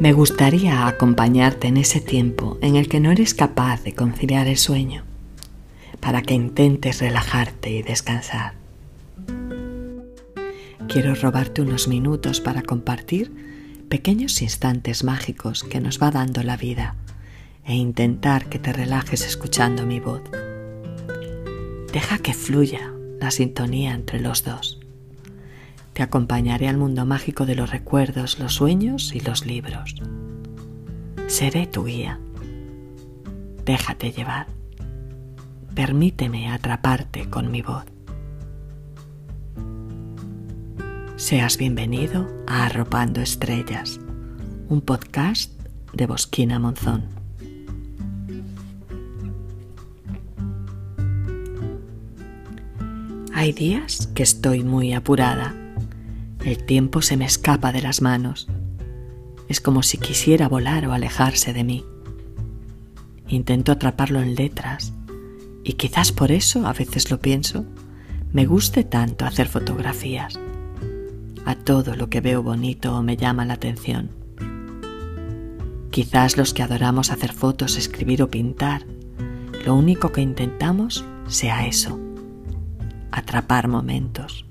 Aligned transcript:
Me 0.00 0.12
gustaría 0.12 0.86
acompañarte 0.86 1.66
en 1.66 1.76
ese 1.76 2.00
tiempo 2.00 2.56
en 2.62 2.76
el 2.76 2.88
que 2.88 3.00
no 3.00 3.10
eres 3.10 3.34
capaz 3.34 3.82
de 3.82 3.94
conciliar 3.94 4.46
el 4.46 4.56
sueño, 4.56 5.02
para 5.98 6.22
que 6.22 6.34
intentes 6.34 7.00
relajarte 7.00 7.70
y 7.70 7.82
descansar. 7.82 8.54
Quiero 10.86 11.16
robarte 11.16 11.62
unos 11.62 11.88
minutos 11.88 12.40
para 12.40 12.62
compartir 12.62 13.32
pequeños 13.88 14.40
instantes 14.40 15.02
mágicos 15.02 15.64
que 15.64 15.80
nos 15.80 16.00
va 16.00 16.12
dando 16.12 16.44
la 16.44 16.56
vida 16.56 16.94
e 17.64 17.74
intentar 17.74 18.48
que 18.48 18.60
te 18.60 18.72
relajes 18.72 19.26
escuchando 19.26 19.84
mi 19.84 19.98
voz. 19.98 20.22
Deja 21.92 22.18
que 22.18 22.34
fluya 22.34 22.92
la 23.18 23.32
sintonía 23.32 23.94
entre 23.94 24.20
los 24.20 24.44
dos. 24.44 24.78
Te 25.98 26.04
acompañaré 26.04 26.68
al 26.68 26.76
mundo 26.76 27.04
mágico 27.04 27.44
de 27.44 27.56
los 27.56 27.72
recuerdos, 27.72 28.38
los 28.38 28.54
sueños 28.54 29.16
y 29.16 29.18
los 29.18 29.44
libros. 29.44 29.96
Seré 31.26 31.66
tu 31.66 31.86
guía. 31.86 32.20
Déjate 33.64 34.12
llevar. 34.12 34.46
Permíteme 35.74 36.52
atraparte 36.52 37.28
con 37.28 37.50
mi 37.50 37.62
voz. 37.62 37.84
Seas 41.16 41.58
bienvenido 41.58 42.28
a 42.46 42.66
Arropando 42.66 43.20
Estrellas, 43.20 43.98
un 44.68 44.80
podcast 44.82 45.50
de 45.94 46.06
Bosquina 46.06 46.60
Monzón. 46.60 47.06
Hay 53.34 53.50
días 53.50 54.06
que 54.14 54.22
estoy 54.22 54.62
muy 54.62 54.92
apurada 54.92 55.56
el 56.48 56.64
tiempo 56.64 57.02
se 57.02 57.18
me 57.18 57.26
escapa 57.26 57.72
de 57.72 57.82
las 57.82 58.00
manos. 58.00 58.48
Es 59.48 59.60
como 59.60 59.82
si 59.82 59.98
quisiera 59.98 60.48
volar 60.48 60.86
o 60.86 60.92
alejarse 60.92 61.52
de 61.52 61.62
mí. 61.62 61.84
Intento 63.28 63.70
atraparlo 63.70 64.22
en 64.22 64.34
letras 64.34 64.94
y 65.62 65.74
quizás 65.74 66.10
por 66.10 66.32
eso, 66.32 66.66
a 66.66 66.72
veces 66.72 67.10
lo 67.10 67.20
pienso, 67.20 67.66
me 68.32 68.46
guste 68.46 68.82
tanto 68.82 69.26
hacer 69.26 69.46
fotografías. 69.46 70.40
A 71.44 71.54
todo 71.54 71.94
lo 71.96 72.08
que 72.08 72.22
veo 72.22 72.42
bonito 72.42 72.96
o 72.96 73.02
me 73.02 73.18
llama 73.18 73.44
la 73.44 73.54
atención. 73.54 74.10
Quizás 75.90 76.38
los 76.38 76.54
que 76.54 76.62
adoramos 76.62 77.10
hacer 77.10 77.32
fotos, 77.32 77.76
escribir 77.76 78.22
o 78.22 78.30
pintar, 78.30 78.86
lo 79.66 79.74
único 79.74 80.12
que 80.12 80.22
intentamos 80.22 81.04
sea 81.26 81.66
eso, 81.66 81.98
atrapar 83.10 83.68
momentos 83.68 84.47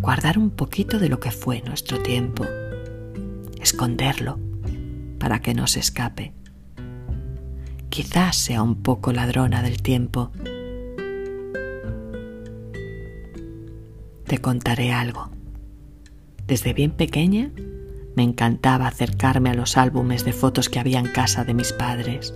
guardar 0.00 0.38
un 0.38 0.50
poquito 0.50 0.98
de 0.98 1.08
lo 1.08 1.20
que 1.20 1.30
fue 1.30 1.62
nuestro 1.62 2.00
tiempo, 2.02 2.46
esconderlo 3.60 4.38
para 5.18 5.40
que 5.40 5.54
no 5.54 5.66
se 5.66 5.80
escape. 5.80 6.32
Quizás 7.88 8.36
sea 8.36 8.62
un 8.62 8.82
poco 8.82 9.12
ladrona 9.12 9.62
del 9.62 9.82
tiempo. 9.82 10.30
Te 14.26 14.38
contaré 14.38 14.92
algo. 14.92 15.30
Desde 16.46 16.74
bien 16.74 16.90
pequeña 16.90 17.50
me 18.14 18.22
encantaba 18.22 18.86
acercarme 18.86 19.50
a 19.50 19.54
los 19.54 19.76
álbumes 19.76 20.24
de 20.24 20.32
fotos 20.32 20.68
que 20.68 20.78
había 20.78 20.98
en 20.98 21.10
casa 21.12 21.44
de 21.44 21.54
mis 21.54 21.72
padres. 21.72 22.34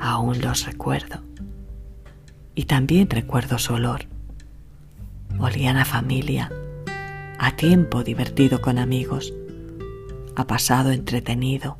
Aún 0.00 0.40
los 0.40 0.66
recuerdo. 0.66 1.22
Y 2.54 2.64
también 2.64 3.08
recuerdo 3.08 3.58
su 3.58 3.74
olor 3.74 4.06
olían 5.38 5.76
a 5.76 5.84
familia, 5.84 6.50
a 7.38 7.56
tiempo 7.56 8.02
divertido 8.02 8.60
con 8.60 8.78
amigos, 8.78 9.32
a 10.34 10.46
pasado 10.46 10.90
entretenido, 10.90 11.78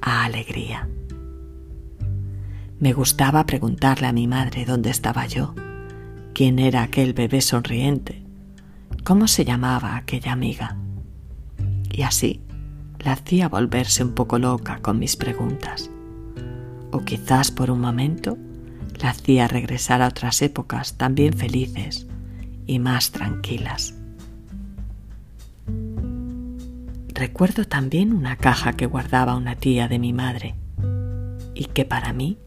a 0.00 0.24
alegría. 0.24 0.88
Me 2.80 2.92
gustaba 2.92 3.44
preguntarle 3.44 4.06
a 4.06 4.12
mi 4.12 4.26
madre 4.26 4.64
dónde 4.64 4.90
estaba 4.90 5.26
yo, 5.26 5.54
quién 6.32 6.58
era 6.58 6.82
aquel 6.82 7.12
bebé 7.12 7.40
sonriente, 7.40 8.22
cómo 9.04 9.28
se 9.28 9.44
llamaba 9.44 9.96
aquella 9.96 10.32
amiga. 10.32 10.76
Y 11.90 12.02
así 12.02 12.40
la 12.98 13.12
hacía 13.12 13.48
volverse 13.48 14.02
un 14.02 14.14
poco 14.14 14.38
loca 14.38 14.78
con 14.80 14.98
mis 14.98 15.16
preguntas. 15.16 15.90
O 16.92 17.00
quizás 17.00 17.50
por 17.50 17.70
un 17.70 17.80
momento 17.80 18.38
la 19.00 19.10
hacía 19.10 19.48
regresar 19.48 20.00
a 20.00 20.08
otras 20.08 20.40
épocas 20.42 20.96
también 20.96 21.34
felices 21.34 22.07
y 22.68 22.78
más 22.78 23.10
tranquilas. 23.10 23.94
Recuerdo 27.08 27.64
también 27.64 28.12
una 28.12 28.36
caja 28.36 28.74
que 28.74 28.86
guardaba 28.86 29.34
una 29.34 29.56
tía 29.56 29.88
de 29.88 29.98
mi 29.98 30.12
madre 30.12 30.54
y 31.54 31.64
que 31.64 31.84
para 31.84 32.12
mí 32.12 32.38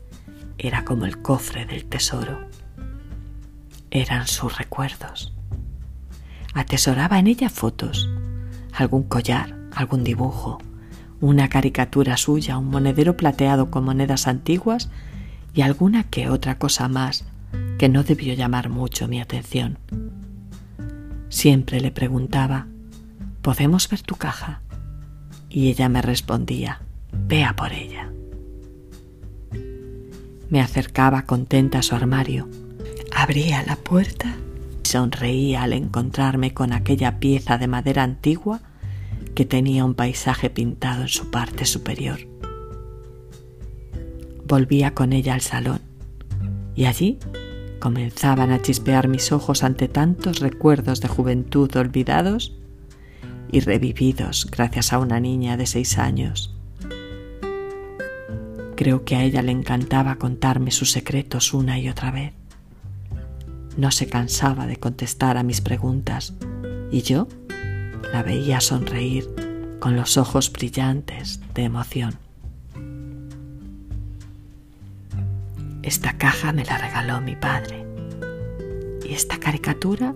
era 0.57 0.85
como 0.85 1.05
el 1.05 1.21
cofre 1.21 1.65
del 1.65 1.85
tesoro. 1.85 2.47
Eran 3.89 4.27
sus 4.27 4.57
recuerdos. 4.57 5.33
Atesoraba 6.53 7.19
en 7.19 7.27
ella 7.27 7.49
fotos, 7.49 8.09
algún 8.73 9.03
collar, 9.03 9.57
algún 9.75 10.03
dibujo, 10.03 10.59
una 11.19 11.49
caricatura 11.49 12.15
suya, 12.15 12.57
un 12.57 12.69
monedero 12.69 13.17
plateado 13.17 13.71
con 13.71 13.83
monedas 13.83 14.27
antiguas 14.27 14.89
y 15.53 15.61
alguna 15.61 16.03
que 16.03 16.29
otra 16.29 16.57
cosa 16.57 16.87
más 16.87 17.25
que 17.81 17.89
no 17.89 18.03
debió 18.03 18.35
llamar 18.35 18.69
mucho 18.69 19.07
mi 19.07 19.19
atención. 19.19 19.79
Siempre 21.29 21.81
le 21.81 21.89
preguntaba, 21.89 22.67
¿podemos 23.41 23.89
ver 23.89 24.03
tu 24.03 24.17
caja? 24.17 24.61
Y 25.49 25.69
ella 25.69 25.89
me 25.89 26.03
respondía, 26.03 26.83
vea 27.11 27.55
por 27.55 27.73
ella. 27.73 28.13
Me 30.51 30.61
acercaba 30.61 31.23
contenta 31.23 31.79
a 31.79 31.81
su 31.81 31.95
armario, 31.95 32.47
abría 33.15 33.63
la 33.63 33.77
puerta 33.77 34.35
y 34.85 34.87
sonreía 34.87 35.63
al 35.63 35.73
encontrarme 35.73 36.53
con 36.53 36.73
aquella 36.73 37.19
pieza 37.19 37.57
de 37.57 37.65
madera 37.65 38.03
antigua 38.03 38.61
que 39.33 39.45
tenía 39.45 39.85
un 39.85 39.95
paisaje 39.95 40.51
pintado 40.51 41.01
en 41.01 41.09
su 41.09 41.31
parte 41.31 41.65
superior. 41.65 42.19
Volvía 44.45 44.93
con 44.93 45.13
ella 45.13 45.33
al 45.33 45.41
salón 45.41 45.81
y 46.75 46.85
allí 46.85 47.17
Comenzaban 47.81 48.51
a 48.51 48.61
chispear 48.61 49.07
mis 49.07 49.31
ojos 49.31 49.63
ante 49.63 49.87
tantos 49.87 50.39
recuerdos 50.39 51.01
de 51.01 51.07
juventud 51.07 51.75
olvidados 51.75 52.55
y 53.51 53.59
revividos 53.61 54.47
gracias 54.51 54.93
a 54.93 54.99
una 54.99 55.19
niña 55.19 55.57
de 55.57 55.65
seis 55.65 55.97
años. 55.97 56.55
Creo 58.75 59.03
que 59.03 59.15
a 59.15 59.23
ella 59.23 59.41
le 59.41 59.51
encantaba 59.51 60.17
contarme 60.17 60.69
sus 60.69 60.91
secretos 60.91 61.55
una 61.55 61.79
y 61.79 61.89
otra 61.89 62.11
vez. 62.11 62.33
No 63.77 63.89
se 63.89 64.05
cansaba 64.05 64.67
de 64.67 64.77
contestar 64.77 65.37
a 65.37 65.43
mis 65.43 65.61
preguntas 65.61 66.35
y 66.91 67.01
yo 67.01 67.27
la 68.13 68.21
veía 68.21 68.61
sonreír 68.61 69.27
con 69.79 69.95
los 69.95 70.17
ojos 70.17 70.51
brillantes 70.51 71.39
de 71.55 71.63
emoción. 71.63 72.19
Esta 75.83 76.17
caja 76.17 76.53
me 76.53 76.63
la 76.63 76.77
regaló 76.77 77.21
mi 77.21 77.35
padre. 77.35 77.85
Y 79.03 79.13
esta 79.13 79.39
caricatura 79.39 80.13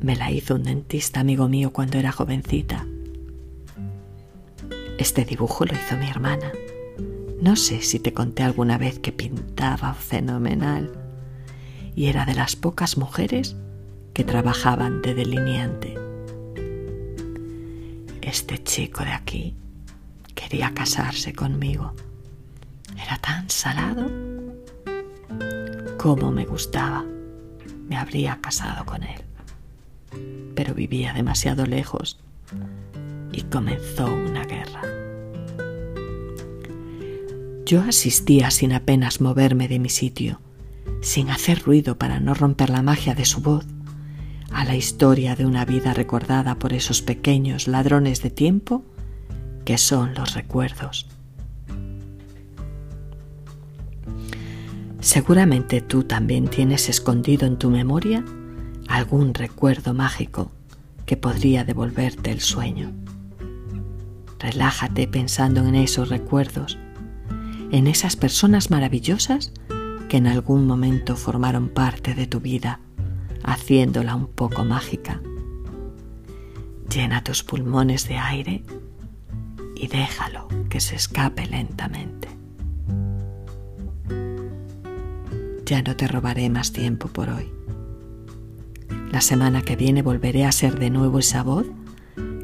me 0.00 0.14
la 0.14 0.30
hizo 0.30 0.54
un 0.54 0.62
dentista 0.62 1.20
amigo 1.20 1.48
mío 1.48 1.72
cuando 1.72 1.98
era 1.98 2.12
jovencita. 2.12 2.86
Este 4.98 5.24
dibujo 5.24 5.64
lo 5.64 5.74
hizo 5.74 5.96
mi 5.96 6.08
hermana. 6.08 6.52
No 7.42 7.56
sé 7.56 7.82
si 7.82 7.98
te 7.98 8.12
conté 8.12 8.44
alguna 8.44 8.78
vez 8.78 9.00
que 9.00 9.12
pintaba 9.12 9.94
fenomenal 9.94 10.92
y 11.96 12.06
era 12.06 12.24
de 12.24 12.34
las 12.34 12.54
pocas 12.54 12.96
mujeres 12.96 13.56
que 14.12 14.22
trabajaban 14.22 15.02
de 15.02 15.14
delineante. 15.14 15.94
Este 18.22 18.62
chico 18.62 19.02
de 19.04 19.12
aquí 19.12 19.56
quería 20.34 20.72
casarse 20.72 21.32
conmigo. 21.32 21.94
Era 22.96 23.16
tan 23.18 23.48
salado 23.50 24.27
cómo 25.98 26.30
me 26.32 26.46
gustaba. 26.46 27.04
Me 27.88 27.96
habría 27.96 28.40
casado 28.40 28.86
con 28.86 29.02
él. 29.02 29.20
Pero 30.54 30.72
vivía 30.72 31.12
demasiado 31.12 31.66
lejos 31.66 32.18
y 33.32 33.42
comenzó 33.42 34.06
una 34.06 34.44
guerra. 34.44 34.82
Yo 37.66 37.82
asistía 37.82 38.50
sin 38.50 38.72
apenas 38.72 39.20
moverme 39.20 39.68
de 39.68 39.78
mi 39.78 39.90
sitio, 39.90 40.40
sin 41.02 41.28
hacer 41.28 41.62
ruido 41.62 41.98
para 41.98 42.18
no 42.20 42.32
romper 42.32 42.70
la 42.70 42.82
magia 42.82 43.14
de 43.14 43.26
su 43.26 43.40
voz, 43.40 43.66
a 44.50 44.64
la 44.64 44.76
historia 44.76 45.36
de 45.36 45.44
una 45.44 45.66
vida 45.66 45.92
recordada 45.92 46.58
por 46.58 46.72
esos 46.72 47.02
pequeños 47.02 47.68
ladrones 47.68 48.22
de 48.22 48.30
tiempo 48.30 48.82
que 49.66 49.76
son 49.76 50.14
los 50.14 50.32
recuerdos. 50.32 51.06
Seguramente 55.00 55.80
tú 55.80 56.02
también 56.02 56.48
tienes 56.48 56.88
escondido 56.88 57.46
en 57.46 57.56
tu 57.56 57.70
memoria 57.70 58.24
algún 58.88 59.32
recuerdo 59.32 59.94
mágico 59.94 60.50
que 61.06 61.16
podría 61.16 61.64
devolverte 61.64 62.32
el 62.32 62.40
sueño. 62.40 62.92
Relájate 64.40 65.06
pensando 65.06 65.64
en 65.64 65.74
esos 65.74 66.08
recuerdos, 66.08 66.78
en 67.70 67.86
esas 67.86 68.16
personas 68.16 68.70
maravillosas 68.70 69.52
que 70.08 70.16
en 70.16 70.26
algún 70.26 70.66
momento 70.66 71.16
formaron 71.16 71.68
parte 71.68 72.14
de 72.14 72.26
tu 72.26 72.40
vida, 72.40 72.80
haciéndola 73.44 74.16
un 74.16 74.26
poco 74.26 74.64
mágica. 74.64 75.20
Llena 76.92 77.22
tus 77.22 77.44
pulmones 77.44 78.08
de 78.08 78.16
aire 78.16 78.64
y 79.76 79.86
déjalo 79.86 80.48
que 80.68 80.80
se 80.80 80.96
escape 80.96 81.46
lentamente. 81.46 82.37
Ya 85.68 85.82
no 85.82 85.94
te 85.94 86.08
robaré 86.08 86.48
más 86.48 86.72
tiempo 86.72 87.08
por 87.08 87.28
hoy. 87.28 87.52
La 89.12 89.20
semana 89.20 89.60
que 89.60 89.76
viene 89.76 90.00
volveré 90.00 90.46
a 90.46 90.52
ser 90.52 90.78
de 90.78 90.88
nuevo 90.88 91.18
esa 91.18 91.42
voz 91.42 91.66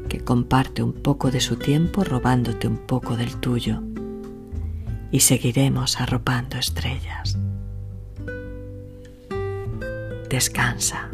que 0.07 0.23
comparte 0.23 0.83
un 0.83 0.93
poco 0.93 1.31
de 1.31 1.39
su 1.39 1.55
tiempo 1.55 2.03
robándote 2.03 2.67
un 2.67 2.77
poco 2.77 3.17
del 3.17 3.35
tuyo 3.37 3.81
y 5.09 5.21
seguiremos 5.21 5.99
arropando 5.99 6.59
estrellas. 6.59 7.35
Descansa. 10.29 11.09